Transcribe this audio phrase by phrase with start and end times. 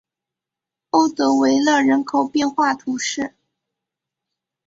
[0.89, 3.35] 欧德维勒人口变化图示